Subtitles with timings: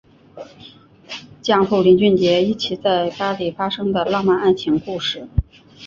[1.43, 5.27] 讲述林俊杰一起在巴黎发生的浪漫爱情故事。